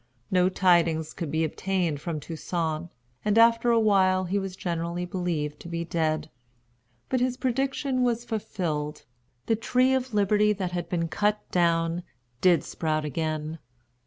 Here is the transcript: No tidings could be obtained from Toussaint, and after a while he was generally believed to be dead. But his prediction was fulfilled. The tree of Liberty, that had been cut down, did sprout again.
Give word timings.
No 0.31 0.49
tidings 0.49 1.13
could 1.13 1.29
be 1.29 1.43
obtained 1.43 2.01
from 2.01 2.19
Toussaint, 2.19 2.89
and 3.23 3.37
after 3.37 3.69
a 3.69 3.79
while 3.79 4.23
he 4.23 4.39
was 4.39 4.55
generally 4.55 5.05
believed 5.05 5.59
to 5.59 5.67
be 5.67 5.85
dead. 5.85 6.31
But 7.07 7.19
his 7.19 7.37
prediction 7.37 8.01
was 8.01 8.25
fulfilled. 8.25 9.05
The 9.45 9.55
tree 9.55 9.93
of 9.93 10.11
Liberty, 10.11 10.53
that 10.53 10.71
had 10.71 10.89
been 10.89 11.07
cut 11.07 11.39
down, 11.51 12.01
did 12.41 12.63
sprout 12.63 13.05
again. 13.05 13.59